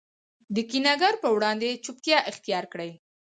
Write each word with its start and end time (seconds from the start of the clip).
د 0.55 0.57
کینه 0.69 0.93
ګر 1.01 1.13
په 1.23 1.29
وړاندي 1.35 1.71
چوپتیا 1.83 2.17
اختیارکړئ! 2.31 2.91